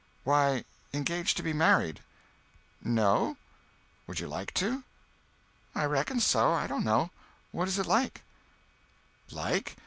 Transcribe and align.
"Why, 0.23 0.63
engaged 0.95 1.37
to 1.37 1.43
be 1.43 1.53
married." 1.53 1.99
"No." 2.83 3.37
"Would 4.07 4.19
you 4.19 4.25
like 4.27 4.51
to?" 4.55 4.83
"I 5.75 5.83
reckon 5.83 6.19
so. 6.19 6.51
I 6.53 6.65
don't 6.65 6.83
know. 6.83 7.11
What 7.51 7.67
is 7.67 7.77
it 7.77 7.85
like?" 7.85 8.21
"Like? 9.29 9.77